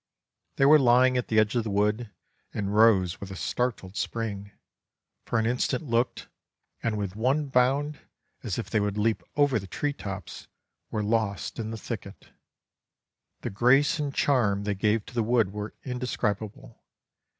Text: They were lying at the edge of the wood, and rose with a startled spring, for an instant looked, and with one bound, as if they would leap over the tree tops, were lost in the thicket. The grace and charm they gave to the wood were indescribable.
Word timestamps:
They 0.55 0.65
were 0.65 0.79
lying 0.79 1.15
at 1.15 1.27
the 1.27 1.37
edge 1.37 1.55
of 1.55 1.63
the 1.63 1.69
wood, 1.69 2.09
and 2.55 2.73
rose 2.75 3.21
with 3.21 3.29
a 3.29 3.35
startled 3.35 3.95
spring, 3.95 4.49
for 5.25 5.37
an 5.37 5.45
instant 5.45 5.83
looked, 5.83 6.27
and 6.81 6.97
with 6.97 7.15
one 7.15 7.49
bound, 7.49 7.99
as 8.41 8.57
if 8.57 8.67
they 8.67 8.79
would 8.79 8.97
leap 8.97 9.21
over 9.35 9.59
the 9.59 9.67
tree 9.67 9.93
tops, 9.93 10.47
were 10.89 11.03
lost 11.03 11.59
in 11.59 11.69
the 11.69 11.77
thicket. 11.77 12.29
The 13.41 13.51
grace 13.51 13.99
and 13.99 14.11
charm 14.11 14.63
they 14.63 14.73
gave 14.73 15.05
to 15.05 15.13
the 15.13 15.21
wood 15.21 15.53
were 15.53 15.75
indescribable. 15.83 16.81